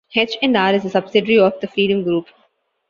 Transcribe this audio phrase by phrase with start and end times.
[0.15, 2.27] H and R is a subsidiary of the Freedom Group.